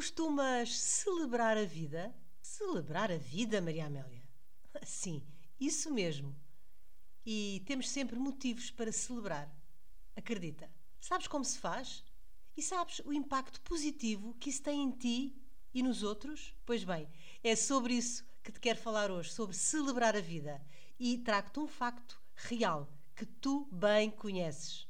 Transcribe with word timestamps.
Costumas 0.00 0.78
celebrar 0.78 1.58
a 1.58 1.64
vida? 1.66 2.10
Celebrar 2.40 3.12
a 3.12 3.18
vida, 3.18 3.60
Maria 3.60 3.84
Amélia? 3.84 4.22
Sim, 4.82 5.22
isso 5.60 5.92
mesmo. 5.92 6.34
E 7.22 7.62
temos 7.66 7.86
sempre 7.90 8.18
motivos 8.18 8.70
para 8.70 8.92
celebrar. 8.92 9.54
Acredita. 10.16 10.70
Sabes 10.98 11.26
como 11.26 11.44
se 11.44 11.58
faz? 11.58 12.02
E 12.56 12.62
sabes 12.62 13.02
o 13.04 13.12
impacto 13.12 13.60
positivo 13.60 14.34
que 14.40 14.48
isso 14.48 14.62
tem 14.62 14.82
em 14.84 14.90
ti 14.90 15.36
e 15.74 15.82
nos 15.82 16.02
outros? 16.02 16.54
Pois 16.64 16.82
bem, 16.82 17.06
é 17.44 17.54
sobre 17.54 17.92
isso 17.92 18.24
que 18.42 18.50
te 18.50 18.58
quero 18.58 18.78
falar 18.78 19.10
hoje, 19.10 19.30
sobre 19.30 19.54
celebrar 19.54 20.16
a 20.16 20.20
vida. 20.22 20.64
E 20.98 21.18
trago-te 21.18 21.60
um 21.60 21.68
facto 21.68 22.18
real 22.36 22.90
que 23.14 23.26
tu 23.26 23.68
bem 23.70 24.10
conheces. 24.10 24.88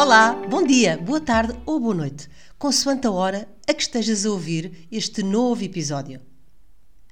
Olá, 0.00 0.32
bom 0.48 0.62
dia, 0.62 0.96
boa 0.96 1.20
tarde 1.20 1.58
ou 1.66 1.80
boa 1.80 1.92
noite, 1.92 2.28
consoante 2.56 3.08
a 3.08 3.10
hora 3.10 3.48
a 3.66 3.74
que 3.74 3.82
estejas 3.82 4.24
a 4.24 4.30
ouvir 4.30 4.86
este 4.92 5.24
novo 5.24 5.64
episódio. 5.64 6.20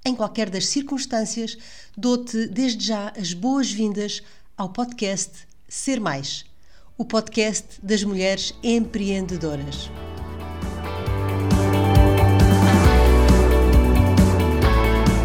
Em 0.05 0.15
qualquer 0.15 0.49
das 0.49 0.69
circunstâncias, 0.69 1.59
dou-te 1.99 2.47
desde 2.47 2.87
já 2.87 3.13
as 3.19 3.33
boas-vindas 3.33 4.23
ao 4.57 4.69
podcast 4.69 5.33
Ser 5.69 5.99
Mais, 5.99 6.45
o 6.97 7.05
podcast 7.05 7.81
das 7.83 8.05
mulheres 8.05 8.55
empreendedoras. 8.63 9.91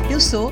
Eu 0.09 0.19
sou 0.19 0.51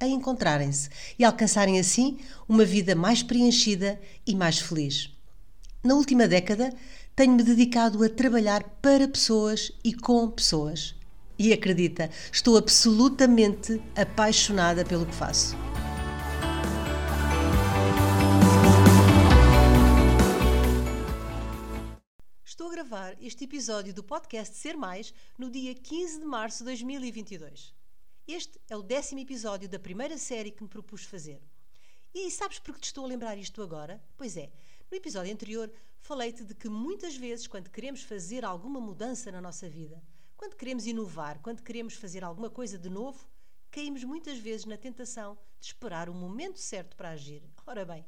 a 0.00 0.06
encontrarem-se 0.06 0.88
e 1.18 1.24
alcançarem 1.24 1.78
assim 1.78 2.18
uma 2.48 2.64
vida 2.64 2.94
mais 2.94 3.22
preenchida 3.22 4.00
e 4.26 4.34
mais 4.34 4.58
feliz. 4.58 5.10
Na 5.82 5.94
última 5.94 6.26
década, 6.26 6.72
tenho-me 7.14 7.42
dedicado 7.42 8.02
a 8.04 8.08
trabalhar 8.08 8.62
para 8.82 9.08
pessoas 9.08 9.72
e 9.82 9.92
com 9.92 10.28
pessoas. 10.30 10.94
E 11.38 11.52
acredita, 11.52 12.10
estou 12.32 12.56
absolutamente 12.56 13.80
apaixonada 13.96 14.84
pelo 14.84 15.06
que 15.06 15.14
faço. 15.14 15.56
Estou 22.44 22.68
a 22.68 22.72
gravar 22.72 23.16
este 23.20 23.44
episódio 23.44 23.94
do 23.94 24.02
podcast 24.02 24.56
Ser 24.56 24.76
Mais 24.76 25.14
no 25.38 25.48
dia 25.48 25.74
15 25.74 26.20
de 26.20 26.24
março 26.24 26.58
de 26.58 26.64
2022. 26.64 27.77
Este 28.30 28.60
é 28.68 28.76
o 28.76 28.82
décimo 28.82 29.20
episódio 29.20 29.66
da 29.70 29.78
primeira 29.78 30.18
série 30.18 30.50
que 30.50 30.62
me 30.62 30.68
propus 30.68 31.02
fazer. 31.02 31.40
E 32.12 32.30
sabes 32.30 32.58
por 32.58 32.74
que 32.74 32.80
te 32.82 32.88
estou 32.88 33.06
a 33.06 33.08
lembrar 33.08 33.38
isto 33.38 33.62
agora? 33.62 34.04
Pois 34.18 34.36
é, 34.36 34.52
no 34.90 34.98
episódio 34.98 35.32
anterior 35.32 35.72
falei-te 35.98 36.44
de 36.44 36.54
que 36.54 36.68
muitas 36.68 37.16
vezes, 37.16 37.46
quando 37.46 37.70
queremos 37.70 38.02
fazer 38.02 38.44
alguma 38.44 38.82
mudança 38.82 39.32
na 39.32 39.40
nossa 39.40 39.66
vida, 39.66 40.02
quando 40.36 40.56
queremos 40.56 40.86
inovar, 40.86 41.40
quando 41.40 41.62
queremos 41.62 41.94
fazer 41.94 42.22
alguma 42.22 42.50
coisa 42.50 42.76
de 42.76 42.90
novo, 42.90 43.26
caímos 43.70 44.04
muitas 44.04 44.36
vezes 44.36 44.66
na 44.66 44.76
tentação 44.76 45.38
de 45.58 45.68
esperar 45.68 46.10
o 46.10 46.14
momento 46.14 46.58
certo 46.58 46.98
para 46.98 47.08
agir. 47.08 47.42
Ora 47.66 47.86
bem, 47.86 48.04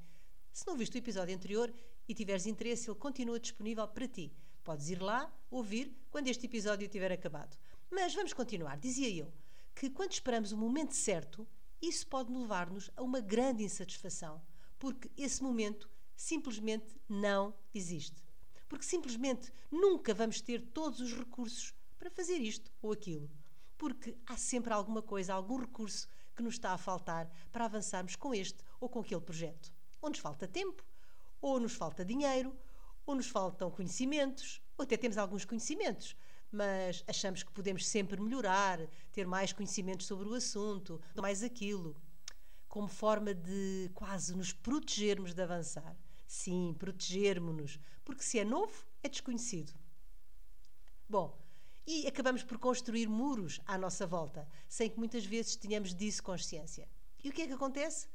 se 0.52 0.66
não 0.66 0.76
viste 0.76 0.96
o 0.96 0.98
episódio 0.98 1.34
anterior 1.34 1.72
e 2.06 2.12
tiveres 2.12 2.44
interesse, 2.44 2.90
ele 2.90 2.98
continua 2.98 3.40
disponível 3.40 3.88
para 3.88 4.06
ti. 4.06 4.30
Podes 4.62 4.90
ir 4.90 5.00
lá 5.00 5.34
ouvir 5.50 5.96
quando 6.10 6.28
este 6.28 6.44
episódio 6.44 6.86
tiver 6.88 7.10
acabado. 7.10 7.56
Mas 7.90 8.14
vamos 8.14 8.34
continuar. 8.34 8.76
Dizia 8.76 9.08
eu 9.08 9.32
que 9.80 9.88
quando 9.88 10.12
esperamos 10.12 10.52
o 10.52 10.58
momento 10.58 10.94
certo, 10.94 11.48
isso 11.80 12.06
pode 12.06 12.30
levar-nos 12.30 12.90
a 12.94 13.02
uma 13.02 13.18
grande 13.18 13.64
insatisfação, 13.64 14.42
porque 14.78 15.10
esse 15.16 15.42
momento 15.42 15.88
simplesmente 16.14 17.00
não 17.08 17.54
existe. 17.72 18.22
Porque 18.68 18.84
simplesmente 18.84 19.50
nunca 19.70 20.12
vamos 20.12 20.42
ter 20.42 20.60
todos 20.60 21.00
os 21.00 21.14
recursos 21.14 21.72
para 21.98 22.10
fazer 22.10 22.36
isto 22.36 22.70
ou 22.82 22.92
aquilo. 22.92 23.30
Porque 23.78 24.14
há 24.26 24.36
sempre 24.36 24.70
alguma 24.70 25.00
coisa, 25.00 25.32
algum 25.32 25.58
recurso 25.58 26.06
que 26.36 26.42
nos 26.42 26.56
está 26.56 26.74
a 26.74 26.78
faltar 26.78 27.32
para 27.50 27.64
avançarmos 27.64 28.16
com 28.16 28.34
este 28.34 28.62
ou 28.78 28.86
com 28.86 29.00
aquele 29.00 29.22
projeto. 29.22 29.72
Ou 30.02 30.10
nos 30.10 30.18
falta 30.18 30.46
tempo, 30.46 30.84
ou 31.40 31.58
nos 31.58 31.72
falta 31.72 32.04
dinheiro, 32.04 32.54
ou 33.06 33.14
nos 33.14 33.28
faltam 33.28 33.70
conhecimentos, 33.70 34.60
ou 34.76 34.82
até 34.82 34.98
temos 34.98 35.16
alguns 35.16 35.46
conhecimentos, 35.46 36.14
mas 36.50 37.04
achamos 37.06 37.42
que 37.42 37.52
podemos 37.52 37.86
sempre 37.86 38.20
melhorar, 38.20 38.80
ter 39.12 39.26
mais 39.26 39.52
conhecimentos 39.52 40.06
sobre 40.06 40.28
o 40.28 40.34
assunto, 40.34 41.00
mais 41.14 41.42
aquilo, 41.42 41.96
como 42.68 42.88
forma 42.88 43.34
de 43.34 43.90
quase 43.94 44.34
nos 44.34 44.52
protegermos 44.52 45.34
de 45.34 45.42
avançar. 45.42 45.96
Sim, 46.26 46.74
protegermos-nos, 46.78 47.78
porque 48.04 48.22
se 48.22 48.38
é 48.38 48.44
novo, 48.44 48.86
é 49.02 49.08
desconhecido. 49.08 49.72
Bom, 51.08 51.36
e 51.86 52.06
acabamos 52.06 52.44
por 52.44 52.58
construir 52.58 53.08
muros 53.08 53.60
à 53.66 53.76
nossa 53.76 54.06
volta, 54.06 54.48
sem 54.68 54.88
que 54.88 54.98
muitas 54.98 55.24
vezes 55.24 55.56
tenhamos 55.56 55.92
disso 55.92 56.22
consciência. 56.22 56.88
E 57.22 57.28
o 57.28 57.32
que 57.32 57.42
é 57.42 57.46
que 57.46 57.52
acontece? 57.52 58.08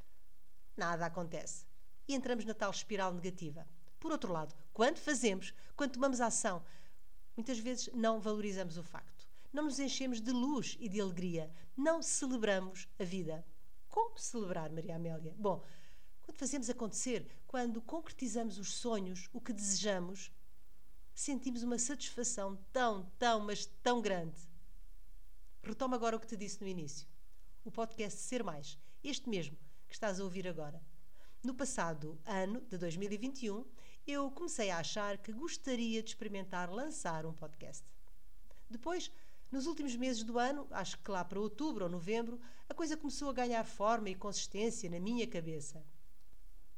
Nada 0.76 1.04
acontece. 1.04 1.66
E 2.08 2.14
entramos 2.14 2.44
na 2.44 2.54
tal 2.54 2.70
espiral 2.70 3.12
negativa. 3.12 3.66
Por 4.00 4.12
outro 4.12 4.32
lado, 4.32 4.54
quando 4.72 4.98
fazemos, 4.98 5.52
quando 5.74 5.92
tomamos 5.92 6.20
ação, 6.20 6.64
Muitas 7.36 7.58
vezes 7.58 7.90
não 7.92 8.18
valorizamos 8.18 8.78
o 8.78 8.82
facto. 8.82 9.28
Não 9.52 9.64
nos 9.64 9.78
enchemos 9.78 10.20
de 10.20 10.32
luz 10.32 10.76
e 10.80 10.88
de 10.88 11.00
alegria. 11.00 11.50
Não 11.76 12.02
celebramos 12.02 12.88
a 12.98 13.04
vida. 13.04 13.46
Como 13.88 14.18
celebrar, 14.18 14.70
Maria 14.72 14.96
Amélia? 14.96 15.34
Bom, 15.38 15.62
quando 16.22 16.38
fazemos 16.38 16.68
acontecer, 16.68 17.26
quando 17.46 17.80
concretizamos 17.80 18.58
os 18.58 18.74
sonhos, 18.74 19.28
o 19.32 19.40
que 19.40 19.52
desejamos, 19.52 20.32
sentimos 21.14 21.62
uma 21.62 21.78
satisfação 21.78 22.56
tão, 22.72 23.10
tão, 23.18 23.40
mas 23.40 23.66
tão 23.82 24.00
grande. 24.00 24.40
Retomo 25.62 25.94
agora 25.94 26.16
o 26.16 26.20
que 26.20 26.26
te 26.26 26.36
disse 26.36 26.60
no 26.60 26.68
início. 26.68 27.08
O 27.64 27.70
podcast 27.70 28.20
Ser 28.20 28.42
Mais, 28.44 28.78
este 29.02 29.28
mesmo 29.28 29.56
que 29.88 29.94
estás 29.94 30.20
a 30.20 30.24
ouvir 30.24 30.46
agora. 30.48 30.82
No 31.42 31.54
passado 31.54 32.20
ano 32.24 32.60
de 32.62 32.76
2021, 32.76 33.64
eu 34.06 34.30
comecei 34.30 34.70
a 34.70 34.78
achar 34.78 35.18
que 35.18 35.32
gostaria 35.32 36.02
de 36.02 36.10
experimentar 36.10 36.70
lançar 36.70 37.26
um 37.26 37.32
podcast. 37.32 37.84
Depois, 38.70 39.10
nos 39.50 39.66
últimos 39.66 39.96
meses 39.96 40.22
do 40.22 40.38
ano, 40.38 40.66
acho 40.70 40.98
que 40.98 41.10
lá 41.10 41.24
para 41.24 41.40
outubro 41.40 41.84
ou 41.84 41.90
novembro, 41.90 42.40
a 42.68 42.74
coisa 42.74 42.96
começou 42.96 43.30
a 43.30 43.32
ganhar 43.32 43.64
forma 43.64 44.08
e 44.08 44.14
consistência 44.14 44.88
na 44.88 45.00
minha 45.00 45.26
cabeça. 45.26 45.84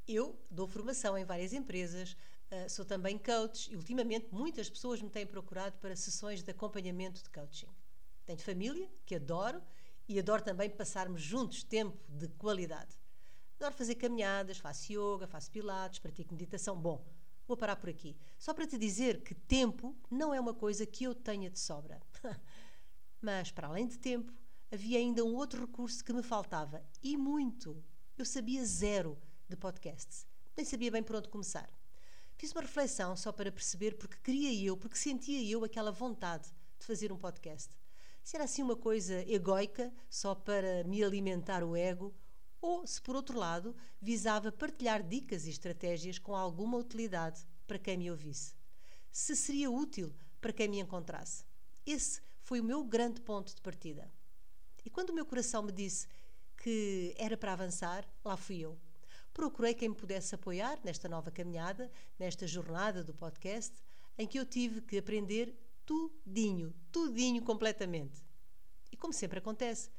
Eu 0.07 0.39
dou 0.51 0.67
formação 0.67 1.19
em 1.19 1.25
várias 1.25 1.53
empresas, 1.53 2.17
eh, 2.51 2.69
sou 2.69 2.85
também 2.85 3.19
coach 3.19 3.71
e 3.71 3.77
ultimamente 3.77 4.29
muitas 4.33 4.71
pessoas 4.71 5.03
me 5.03 5.11
têm 5.11 5.27
procurado 5.27 5.77
para 5.79 5.95
sessões 5.97 6.43
de 6.43 6.51
acompanhamento 6.51 7.23
de 7.23 7.29
coaching. 7.29 7.69
Tenho 8.25 8.39
família, 8.39 8.89
que 9.05 9.15
adoro, 9.15 9.63
e 10.09 10.19
adoro 10.19 10.43
também 10.43 10.71
passarmos 10.71 11.21
juntos 11.21 11.63
tempo 11.63 11.99
de 12.09 12.29
qualidade. 12.29 12.97
Adoro 13.57 13.75
fazer 13.75 13.97
caminhadas, 13.97 14.57
faço 14.59 14.93
yoga, 14.93 15.27
faço 15.27 15.51
pilates, 15.51 15.99
pratico 15.99 16.33
meditação. 16.33 16.77
Bom, 16.81 17.05
Vou 17.49 17.57
parar 17.57 17.77
por 17.77 17.89
aqui. 17.89 18.15
Só 18.39 18.53
para 18.53 18.67
te 18.67 18.77
dizer 18.77 19.23
que 19.23 19.35
tempo 19.35 19.97
não 20.11 20.35
é 20.35 20.39
uma 20.39 20.53
coisa 20.53 20.85
que 20.85 21.05
eu 21.05 21.15
tenha 21.15 21.49
de 21.49 21.59
sobra. 21.59 21.99
Mas, 23.23 23.51
para 23.51 23.69
além 23.69 23.89
de 23.89 23.99
tempo, 23.99 24.31
havia 24.71 24.99
ainda 24.99 25.25
um 25.25 25.35
outro 25.35 25.63
recurso 25.63 26.05
que 26.05 26.13
me 26.13 26.23
faltava. 26.23 26.85
E 27.03 27.17
muito. 27.17 27.83
Eu 28.19 28.27
sabia 28.27 28.63
zero 28.67 29.19
de 29.49 29.57
podcasts. 29.57 30.27
Nem 30.55 30.67
sabia 30.67 30.91
bem 30.91 31.03
por 31.03 31.17
onde 31.17 31.31
começar. 31.31 31.71
Fiz 32.37 32.53
uma 32.53 32.61
reflexão 32.61 33.17
só 33.17 33.33
para 33.33 33.51
perceber 33.51 33.97
porque 33.97 34.19
queria 34.23 34.53
eu, 34.69 34.77
porque 34.77 34.99
sentia 34.99 35.43
eu 35.51 35.65
aquela 35.65 35.91
vontade 35.91 36.51
de 36.79 36.85
fazer 36.85 37.11
um 37.11 37.17
podcast. 37.17 37.73
Se 38.23 38.37
era 38.37 38.45
assim 38.45 38.63
uma 38.63 38.77
coisa 38.77 39.23
egóica, 39.27 39.91
só 40.11 40.35
para 40.35 40.85
me 40.85 41.03
alimentar 41.03 41.65
o 41.65 41.75
ego, 41.75 42.15
ou 42.61 42.87
se 42.87 43.01
por 43.01 43.17
outro 43.17 43.39
lado 43.39 43.75
visava 44.01 44.51
partilhar 44.51 45.03
dicas 45.03 45.47
e 45.47 45.51
estratégias 45.51 46.19
com 46.19 46.35
alguma 46.35 46.77
utilidade 46.77 47.47
para 47.67 47.79
quem 47.79 47.97
me 47.97 48.11
ouvisse. 48.11 48.55
Se 49.11 49.37
seria 49.37 49.71
útil 49.71 50.15
para 50.41 50.53
quem 50.53 50.69
me 50.69 50.81
encontrasse. 50.81 51.45
Esse 51.85 52.21
foi 52.43 52.61
o 52.61 52.65
meu 52.65 52.85
grande 52.85 53.21
ponto 53.21 53.55
de 53.55 53.61
partida. 53.61 54.11
E 54.85 54.91
quando 54.91 55.11
o 55.11 55.15
meu 55.15 55.27
coração 55.27 55.63
me 55.63 55.73
disse 55.73 56.07
que 56.57 57.15
era 57.19 57.37
para 57.37 57.53
avançar, 57.53 58.09
lá 58.25 58.37
fui 58.37 58.61
eu. 58.61 58.79
Procurei 59.33 59.75
quem 59.75 59.91
me 59.91 59.95
pudesse 59.95 60.35
apoiar 60.35 60.81
nesta 60.83 61.09
nova 61.09 61.31
caminhada, 61.31 61.91
nesta 62.19 62.47
jornada 62.47 63.05
do 63.05 63.15
podcast, 63.15 63.73
em 64.17 64.27
que 64.27 64.39
eu 64.39 64.45
tive 64.45 64.81
que 64.81 64.99
aprender 64.99 65.55
tudinho, 65.87 66.75
tudinho 66.91 67.43
completamente. 67.43 68.27
E 68.91 68.97
como 68.97 69.13
sempre 69.13 69.39
acontece, 69.39 69.91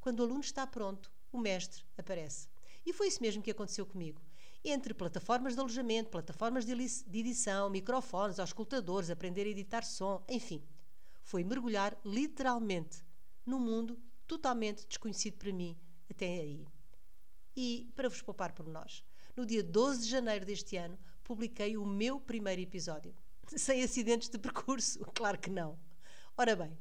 quando 0.00 0.20
o 0.20 0.22
aluno 0.22 0.40
está 0.40 0.66
pronto, 0.66 1.12
o 1.36 1.40
mestre 1.40 1.84
aparece. 1.96 2.48
E 2.84 2.92
foi 2.92 3.08
isso 3.08 3.22
mesmo 3.22 3.42
que 3.42 3.50
aconteceu 3.50 3.84
comigo. 3.86 4.20
Entre 4.64 4.94
plataformas 4.94 5.54
de 5.54 5.60
alojamento, 5.60 6.10
plataformas 6.10 6.64
de 6.64 6.72
edição, 6.72 7.70
microfones, 7.70 8.40
auscultadores, 8.40 9.10
aprender 9.10 9.46
a 9.46 9.50
editar 9.50 9.82
som, 9.82 10.24
enfim, 10.28 10.62
foi 11.22 11.44
mergulhar 11.44 11.96
literalmente 12.04 13.04
num 13.44 13.60
mundo 13.60 14.00
totalmente 14.26 14.86
desconhecido 14.86 15.36
para 15.36 15.52
mim 15.52 15.76
até 16.10 16.26
aí. 16.26 16.66
E, 17.56 17.90
para 17.94 18.08
vos 18.08 18.22
poupar 18.22 18.52
por 18.52 18.66
nós, 18.66 19.04
no 19.36 19.46
dia 19.46 19.62
12 19.62 20.02
de 20.02 20.08
janeiro 20.08 20.44
deste 20.44 20.76
ano, 20.76 20.98
publiquei 21.22 21.76
o 21.76 21.84
meu 21.84 22.20
primeiro 22.20 22.60
episódio. 22.60 23.14
Sem 23.56 23.82
acidentes 23.82 24.28
de 24.28 24.38
percurso, 24.38 24.98
claro 25.14 25.38
que 25.38 25.50
não. 25.50 25.78
Ora 26.36 26.56
bem, 26.56 26.76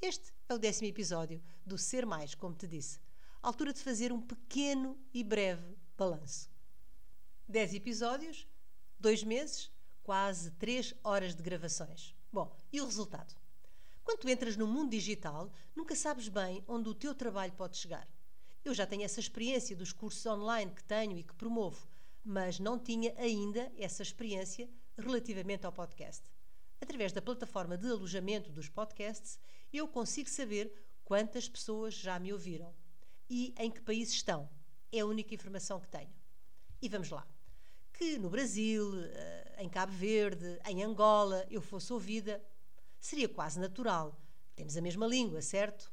este 0.00 0.32
é 0.48 0.54
o 0.54 0.58
décimo 0.58 0.88
episódio 0.88 1.42
do 1.64 1.78
Ser 1.78 2.04
Mais, 2.04 2.34
como 2.34 2.54
te 2.54 2.66
disse. 2.66 3.00
Altura 3.44 3.74
de 3.74 3.82
fazer 3.82 4.10
um 4.10 4.22
pequeno 4.22 4.98
e 5.12 5.22
breve 5.22 5.76
balanço. 5.98 6.50
Dez 7.46 7.74
episódios, 7.74 8.48
dois 8.98 9.22
meses, 9.22 9.70
quase 10.02 10.50
três 10.52 10.94
horas 11.04 11.34
de 11.34 11.42
gravações. 11.42 12.16
Bom, 12.32 12.56
e 12.72 12.80
o 12.80 12.86
resultado? 12.86 13.36
Quando 14.02 14.30
entras 14.30 14.56
no 14.56 14.66
mundo 14.66 14.92
digital, 14.92 15.52
nunca 15.76 15.94
sabes 15.94 16.26
bem 16.26 16.64
onde 16.66 16.88
o 16.88 16.94
teu 16.94 17.14
trabalho 17.14 17.52
pode 17.52 17.76
chegar. 17.76 18.08
Eu 18.64 18.72
já 18.72 18.86
tenho 18.86 19.02
essa 19.02 19.20
experiência 19.20 19.76
dos 19.76 19.92
cursos 19.92 20.24
online 20.24 20.72
que 20.72 20.82
tenho 20.82 21.18
e 21.18 21.22
que 21.22 21.34
promovo, 21.34 21.86
mas 22.24 22.58
não 22.58 22.78
tinha 22.78 23.14
ainda 23.18 23.70
essa 23.76 24.02
experiência 24.02 24.70
relativamente 24.96 25.66
ao 25.66 25.72
podcast. 25.72 26.22
Através 26.80 27.12
da 27.12 27.20
plataforma 27.20 27.76
de 27.76 27.90
alojamento 27.90 28.50
dos 28.50 28.70
podcasts, 28.70 29.38
eu 29.70 29.86
consigo 29.86 30.30
saber 30.30 30.72
quantas 31.04 31.46
pessoas 31.46 31.92
já 31.92 32.18
me 32.18 32.32
ouviram 32.32 32.74
e 33.28 33.54
em 33.58 33.70
que 33.70 33.80
país 33.80 34.10
estão. 34.10 34.48
É 34.92 35.00
a 35.00 35.06
única 35.06 35.34
informação 35.34 35.80
que 35.80 35.88
tenho. 35.88 36.12
E 36.80 36.88
vamos 36.88 37.10
lá. 37.10 37.26
Que 37.92 38.18
no 38.18 38.28
Brasil, 38.28 38.92
eh, 39.04 39.56
em 39.58 39.68
Cabo 39.68 39.92
Verde, 39.92 40.58
em 40.66 40.82
Angola, 40.82 41.46
eu 41.50 41.62
fosse 41.62 41.92
ouvida, 41.92 42.44
seria 42.98 43.28
quase 43.28 43.58
natural. 43.58 44.20
Temos 44.54 44.76
a 44.76 44.80
mesma 44.80 45.06
língua, 45.06 45.40
certo? 45.42 45.92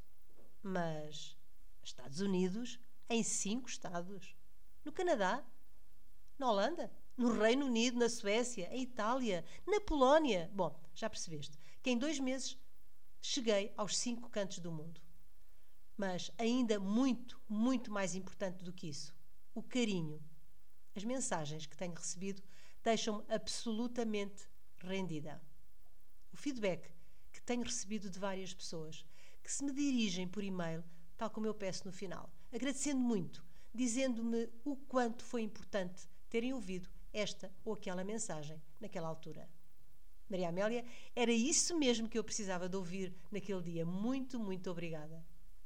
Mas 0.62 1.36
Estados 1.82 2.20
Unidos, 2.20 2.78
em 3.08 3.22
cinco 3.22 3.68
estados. 3.68 4.36
No 4.84 4.92
Canadá, 4.92 5.44
na 6.38 6.50
Holanda, 6.50 6.92
no 7.16 7.38
Reino 7.38 7.66
Unido, 7.66 7.98
na 7.98 8.08
Suécia, 8.08 8.68
em 8.72 8.82
Itália, 8.82 9.44
na 9.66 9.80
Polónia. 9.80 10.50
Bom, 10.54 10.78
já 10.94 11.08
percebeste 11.08 11.58
que 11.82 11.90
em 11.90 11.98
dois 11.98 12.18
meses 12.18 12.58
cheguei 13.20 13.72
aos 13.76 13.96
cinco 13.96 14.28
cantos 14.28 14.58
do 14.58 14.72
mundo. 14.72 15.00
Mas 15.96 16.30
ainda 16.38 16.80
muito, 16.80 17.40
muito 17.48 17.90
mais 17.90 18.14
importante 18.14 18.64
do 18.64 18.72
que 18.72 18.88
isso, 18.88 19.14
o 19.54 19.62
carinho. 19.62 20.22
As 20.94 21.04
mensagens 21.04 21.66
que 21.66 21.76
tenho 21.76 21.94
recebido 21.94 22.42
deixam-me 22.82 23.24
absolutamente 23.28 24.48
rendida. 24.78 25.40
O 26.32 26.36
feedback 26.36 26.90
que 27.32 27.40
tenho 27.42 27.62
recebido 27.62 28.10
de 28.10 28.18
várias 28.18 28.52
pessoas 28.52 29.04
que 29.42 29.52
se 29.52 29.64
me 29.64 29.72
dirigem 29.72 30.28
por 30.28 30.42
e-mail, 30.42 30.84
tal 31.16 31.30
como 31.30 31.46
eu 31.46 31.54
peço 31.54 31.86
no 31.86 31.92
final, 31.92 32.32
agradecendo 32.52 33.00
muito, 33.00 33.44
dizendo-me 33.74 34.48
o 34.64 34.76
quanto 34.76 35.24
foi 35.24 35.42
importante 35.42 36.08
terem 36.28 36.52
ouvido 36.52 36.88
esta 37.12 37.52
ou 37.64 37.74
aquela 37.74 38.04
mensagem 38.04 38.60
naquela 38.80 39.08
altura. 39.08 39.48
Maria 40.28 40.48
Amélia, 40.48 40.84
era 41.14 41.30
isso 41.30 41.76
mesmo 41.78 42.08
que 42.08 42.18
eu 42.18 42.24
precisava 42.24 42.68
de 42.68 42.76
ouvir 42.76 43.14
naquele 43.30 43.60
dia. 43.60 43.84
Muito, 43.84 44.40
muito 44.40 44.70
obrigada. 44.70 45.22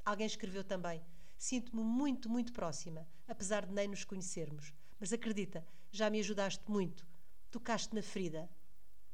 Alguém 0.06 0.26
escreveu 0.26 0.62
também: 0.62 1.04
Sinto-me 1.36 1.82
muito, 1.82 2.30
muito 2.30 2.52
próxima, 2.52 3.06
apesar 3.26 3.66
de 3.66 3.72
nem 3.72 3.88
nos 3.88 4.04
conhecermos. 4.04 4.72
Mas 5.00 5.12
acredita, 5.12 5.66
já 5.90 6.08
me 6.08 6.20
ajudaste 6.20 6.62
muito. 6.70 7.04
Tocaste 7.50 7.92
na 7.92 8.02
ferida. 8.02 8.48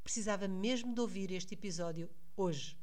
Precisava 0.05 0.47
mesmo 0.47 0.95
de 0.95 1.01
ouvir 1.01 1.33
este 1.33 1.55
episódio 1.55 2.11
hoje. 2.37 2.79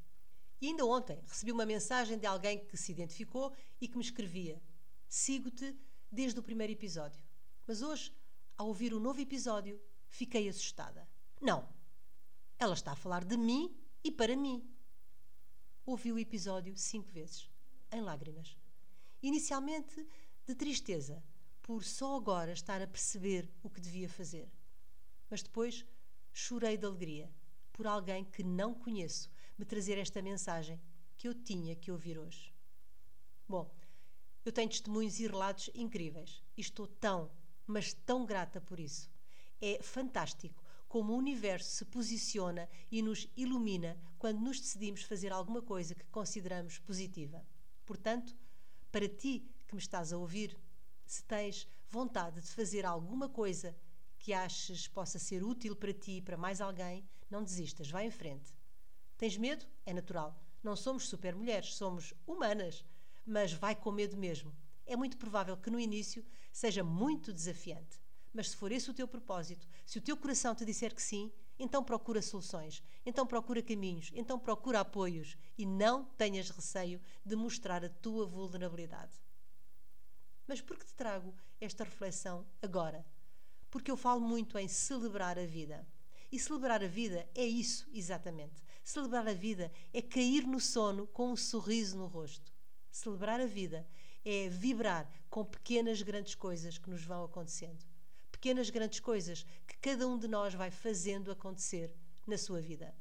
E 0.60 0.68
ainda 0.68 0.86
ontem 0.86 1.22
recebi 1.28 1.52
uma 1.52 1.66
mensagem 1.66 2.18
de 2.18 2.26
alguém 2.26 2.66
que 2.66 2.76
se 2.76 2.92
identificou 2.92 3.54
e 3.80 3.88
que 3.88 3.96
me 3.96 4.04
escrevia: 4.04 4.60
Sigo-te 5.08 5.78
desde 6.12 6.40
o 6.40 6.44
primeiro 6.44 6.74
episódio. 6.74 7.24
Mas 7.68 7.84
hoje 7.84 8.12
ao 8.58 8.68
ouvir 8.68 8.94
o 8.94 9.00
novo 9.00 9.22
episódio, 9.22 9.80
fiquei 10.10 10.50
assustada. 10.50 11.08
Não, 11.40 11.66
ela 12.58 12.74
está 12.74 12.92
a 12.92 12.96
falar 12.96 13.24
de 13.24 13.38
mim 13.38 13.74
e 14.04 14.12
para 14.12 14.36
mim. 14.36 14.68
Ouvi 15.86 16.12
o 16.12 16.20
episódio 16.20 16.76
cinco 16.76 17.08
vezes, 17.10 17.50
em 17.92 18.02
lágrimas. 18.02 18.58
Inicialmente 19.22 20.08
de 20.46 20.56
tristeza, 20.56 21.24
por 21.62 21.84
só 21.84 22.16
agora 22.16 22.52
estar 22.52 22.82
a 22.82 22.88
perceber 22.88 23.50
o 23.62 23.70
que 23.70 23.82
devia 23.82 24.10
fazer. 24.10 24.50
Mas 25.30 25.44
depois 25.44 25.86
chorei 26.34 26.78
de 26.78 26.86
alegria 26.86 27.32
por 27.72 27.86
alguém 27.86 28.24
que 28.24 28.44
não 28.44 28.74
conheço 28.74 29.30
me 29.58 29.66
trazer 29.66 29.98
esta 29.98 30.22
mensagem 30.22 30.80
que 31.18 31.28
eu 31.28 31.34
tinha 31.34 31.76
que 31.76 31.92
ouvir 31.92 32.18
hoje. 32.18 32.54
Bom, 33.48 33.70
eu 34.46 34.52
tenho 34.52 34.70
testemunhos 34.70 35.20
e 35.20 35.28
relatos 35.28 35.70
incríveis 35.76 36.44
e 36.58 36.62
estou 36.62 36.88
tão, 36.88 37.30
mas 37.68 37.94
tão 37.94 38.26
grata 38.26 38.60
por 38.62 38.80
isso. 38.80 39.10
É 39.62 39.82
fantástico 39.82 40.64
como 40.88 41.14
o 41.14 41.18
universo 41.18 41.70
se 41.70 41.86
posiciona 41.86 42.68
e 42.92 43.02
nos 43.02 43.30
ilumina 43.38 43.96
quando 44.18 44.40
nos 44.40 44.60
decidimos 44.60 45.04
fazer 45.04 45.32
alguma 45.32 45.62
coisa 45.62 45.94
que 45.94 46.06
consideramos 46.06 46.80
positiva. 46.80 47.46
Portanto, 47.90 48.38
para 48.92 49.10
ti 49.10 49.34
que 49.68 49.74
me 49.74 49.82
estás 49.82 50.14
a 50.14 50.18
ouvir, 50.18 50.56
se 51.06 51.24
tens 51.24 51.68
vontade 51.90 52.40
de 52.40 52.48
fazer 52.48 52.86
alguma 52.86 53.28
coisa 53.28 53.76
que 54.20 54.32
aches 54.32 54.88
possa 54.88 55.18
ser 55.18 55.44
útil 55.44 55.76
para 55.76 55.94
ti 55.94 56.18
e 56.18 56.22
para 56.22 56.38
mais 56.38 56.62
alguém, 56.62 57.04
não 57.32 57.44
desistas, 57.44 57.90
vai 57.90 58.06
em 58.06 58.12
frente. 58.12 58.56
Tens 59.18 59.36
medo? 59.38 59.66
É 59.88 59.94
natural. 59.94 60.40
Não 60.62 60.76
somos 60.76 61.08
super 61.10 61.34
mulheres, 61.34 61.74
somos 61.74 62.14
humanas, 62.28 62.86
mas 63.26 63.54
vai 63.54 63.76
com 63.76 63.92
medo 63.92 64.16
mesmo 64.16 64.56
é 64.90 64.96
muito 64.96 65.18
provável 65.18 65.56
que 65.56 65.70
no 65.70 65.80
início 65.80 66.26
seja 66.52 66.84
muito 66.84 67.32
desafiante. 67.32 68.02
Mas 68.34 68.50
se 68.50 68.58
for 68.58 68.72
esse 68.72 68.90
o 68.90 68.94
teu 68.94 69.08
propósito, 69.08 69.70
se 69.86 70.00
o 70.00 70.02
teu 70.02 70.18
coração 70.18 70.56
te 70.56 70.66
disser 70.66 70.96
que 70.96 71.02
sim, 71.02 71.32
então 71.60 71.84
procura 71.84 72.22
soluções, 72.22 72.82
então 73.06 73.28
procura 73.28 73.62
caminhos, 73.62 74.10
então 74.16 74.40
procura 74.40 74.80
apoios 74.80 75.38
e 75.58 75.66
não 75.66 76.06
tenhas 76.06 76.50
receio 76.50 77.02
de 77.26 77.36
mostrar 77.36 77.84
a 77.84 77.90
tua 77.90 78.26
vulnerabilidade. 78.26 79.14
Mas 80.48 80.62
por 80.62 80.78
que 80.78 80.86
te 80.86 80.94
trago 80.94 81.36
esta 81.60 81.84
reflexão 81.84 82.46
agora? 82.62 83.06
Porque 83.70 83.92
eu 83.92 83.98
falo 83.98 84.22
muito 84.22 84.58
em 84.58 84.68
celebrar 84.68 85.38
a 85.38 85.46
vida. 85.46 85.86
E 86.32 86.40
celebrar 86.40 86.84
a 86.84 86.88
vida 86.88 87.28
é 87.36 87.44
isso 87.44 87.88
exatamente. 87.94 88.64
Celebrar 88.84 89.28
a 89.28 89.34
vida 89.34 89.72
é 89.94 90.02
cair 90.02 90.48
no 90.48 90.60
sono 90.60 91.06
com 91.08 91.32
um 91.32 91.36
sorriso 91.36 91.98
no 91.98 92.08
rosto. 92.08 92.52
Celebrar 92.90 93.40
a 93.40 93.46
vida 93.46 93.86
é 94.26 94.50
vibrar 94.50 95.08
com 95.30 95.46
pequenas 95.46 96.02
grandes 96.02 96.34
coisas 96.36 96.78
que 96.78 96.90
nos 96.90 97.04
vão 97.04 97.24
acontecendo. 97.24 97.86
Pequenas 98.40 98.70
grandes 98.70 99.00
coisas 99.00 99.46
que 99.68 99.78
cada 99.78 100.08
um 100.08 100.18
de 100.18 100.28
nós 100.28 100.54
vai 100.54 100.72
fazendo 100.72 101.32
acontecer 101.32 101.94
na 102.26 102.38
sua 102.38 102.62
vida. 102.62 102.96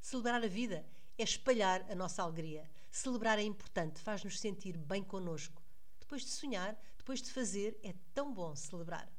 Celebrar 0.00 0.42
a 0.42 0.46
vida 0.46 0.86
é 1.18 1.22
espalhar 1.22 1.84
a 1.90 1.94
nossa 1.94 2.22
alegria. 2.22 2.70
Celebrar 2.90 3.38
é 3.38 3.42
importante, 3.42 4.00
faz-nos 4.00 4.38
sentir 4.38 4.76
bem 4.76 5.02
connosco. 5.02 5.62
Depois 5.98 6.22
de 6.22 6.30
sonhar, 6.30 6.80
depois 6.96 7.20
de 7.20 7.32
fazer, 7.32 7.78
é 7.82 7.94
tão 8.14 8.32
bom 8.32 8.54
celebrar. 8.54 9.10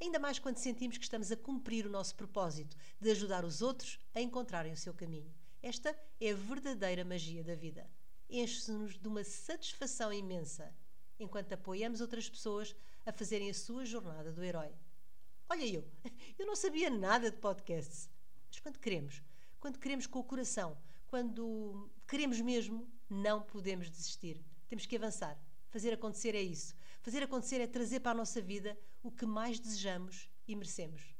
Ainda 0.00 0.18
mais 0.18 0.38
quando 0.38 0.58
sentimos 0.58 0.96
que 0.96 1.04
estamos 1.04 1.32
a 1.32 1.36
cumprir 1.36 1.86
o 1.86 1.90
nosso 1.90 2.14
propósito 2.14 2.76
de 3.00 3.10
ajudar 3.10 3.44
os 3.44 3.62
outros 3.62 3.98
a 4.14 4.20
encontrarem 4.20 4.72
o 4.72 4.76
seu 4.76 4.94
caminho. 4.94 5.34
Esta 5.62 5.94
é 6.20 6.30
a 6.30 6.34
verdadeira 6.34 7.04
magia 7.04 7.42
da 7.42 7.54
vida 7.54 7.90
enche-nos 8.30 8.96
de 8.96 9.08
uma 9.08 9.24
satisfação 9.24 10.12
imensa 10.12 10.72
enquanto 11.18 11.52
apoiamos 11.52 12.00
outras 12.00 12.30
pessoas 12.30 12.74
a 13.04 13.12
fazerem 13.12 13.50
a 13.50 13.54
sua 13.54 13.84
jornada 13.84 14.32
do 14.32 14.42
herói. 14.42 14.72
Olha 15.50 15.66
eu, 15.66 15.84
eu 16.38 16.46
não 16.46 16.54
sabia 16.54 16.88
nada 16.88 17.28
de 17.28 17.36
podcasts. 17.36 18.08
Mas 18.48 18.60
quando 18.60 18.78
queremos, 18.78 19.20
quando 19.58 19.80
queremos 19.80 20.06
com 20.06 20.20
o 20.20 20.24
coração, 20.24 20.78
quando 21.08 21.90
queremos 22.06 22.40
mesmo, 22.40 22.88
não 23.08 23.42
podemos 23.42 23.90
desistir. 23.90 24.40
Temos 24.68 24.86
que 24.86 24.94
avançar. 24.94 25.36
Fazer 25.68 25.92
acontecer 25.92 26.36
é 26.36 26.40
isso. 26.40 26.76
Fazer 27.02 27.24
acontecer 27.24 27.60
é 27.60 27.66
trazer 27.66 27.98
para 27.98 28.12
a 28.12 28.14
nossa 28.14 28.40
vida 28.40 28.78
o 29.02 29.10
que 29.10 29.26
mais 29.26 29.58
desejamos 29.58 30.30
e 30.46 30.54
merecemos. 30.54 31.16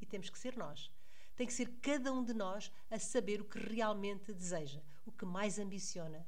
E 0.00 0.04
temos 0.04 0.28
que 0.28 0.38
ser 0.38 0.56
nós. 0.56 0.90
Tem 1.36 1.46
que 1.46 1.52
ser 1.52 1.78
cada 1.80 2.12
um 2.12 2.24
de 2.24 2.34
nós 2.34 2.72
a 2.90 2.98
saber 2.98 3.40
o 3.40 3.44
que 3.44 3.58
realmente 3.58 4.32
deseja, 4.32 4.82
o 5.06 5.12
que 5.12 5.24
mais 5.24 5.60
ambiciona. 5.60 6.26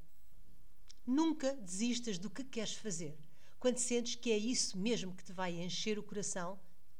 Nunca 1.04 1.56
desistas 1.56 2.18
do 2.18 2.30
que 2.30 2.45
queres 2.45 2.75
fazer, 2.75 3.18
quando 3.59 3.78
sentes 3.78 4.14
que 4.14 4.30
é 4.30 4.38
isso 4.38 4.78
mesmo 4.78 5.12
que 5.12 5.25
te 5.25 5.33
vai 5.33 5.61
encher 5.61 5.99
o 5.99 6.04
coração 6.04 6.56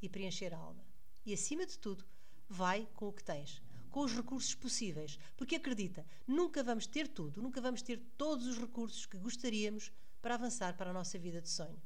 e 0.07 0.09
preencher 0.09 0.55
a 0.55 0.59
alma. 0.59 0.87
E 1.25 1.35
acima 1.35 1.67
de 1.67 1.79
tudo, 1.79 2.05
vai 2.49 2.89
com 2.95 3.09
o 3.09 3.13
que 3.13 3.25
tens, 3.25 3.61
com 3.91 4.01
os 4.01 4.15
recursos 4.15 4.55
possíveis, 4.55 5.19
porque 5.37 5.57
acredita, 5.57 6.07
nunca 6.27 6.63
vamos 6.63 6.87
ter 6.87 7.09
tudo, 7.09 7.43
nunca 7.43 7.61
vamos 7.61 7.83
ter 7.83 8.01
todos 8.17 8.47
os 8.47 8.57
recursos 8.57 9.05
que 9.05 9.19
gostaríamos 9.19 9.93
para 10.23 10.35
avançar 10.35 10.77
para 10.77 10.91
a 10.91 10.93
nossa 10.93 11.19
vida 11.19 11.43
de 11.43 11.49
sonho. 11.49 11.83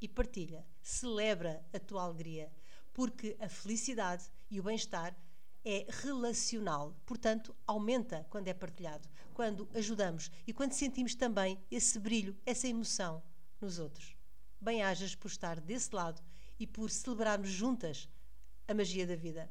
E 0.00 0.06
partilha, 0.06 0.64
celebra 0.80 1.64
a 1.72 1.80
tua 1.80 2.04
alegria, 2.04 2.52
porque 2.94 3.36
a 3.40 3.48
felicidade 3.48 4.30
e 4.48 4.60
o 4.60 4.62
bem-estar 4.62 5.16
é 5.64 5.86
relacional, 5.88 6.96
portanto, 7.04 7.56
aumenta 7.66 8.24
quando 8.30 8.46
é 8.46 8.54
partilhado, 8.54 9.08
quando 9.34 9.68
ajudamos 9.74 10.30
e 10.46 10.52
quando 10.52 10.72
sentimos 10.72 11.16
também 11.16 11.60
esse 11.68 11.98
brilho, 11.98 12.36
essa 12.46 12.68
emoção 12.68 13.20
nos 13.60 13.80
outros. 13.80 14.14
Bem-ajas 14.60 15.16
por 15.16 15.28
estar 15.28 15.60
desse 15.60 15.92
lado 15.92 16.22
e 16.58 16.66
por 16.66 16.90
celebrarmos 16.90 17.48
juntas 17.48 18.08
a 18.68 18.74
magia 18.74 19.06
da 19.06 19.14
vida. 19.14 19.48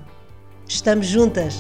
Estamos 0.69 1.07
juntas! 1.07 1.55